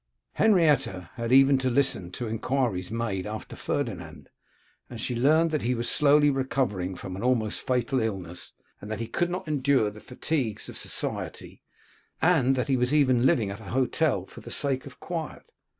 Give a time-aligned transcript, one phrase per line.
[0.33, 4.29] Henrietta had even to listen to enquiries made after Ferdinand,
[4.89, 9.05] and she learnt that he was slowly recovering from an almost fatal illness, that he
[9.05, 11.61] could not endure the fatigues of society,
[12.19, 15.43] and that he was even living at an hotel for the sake of quiet.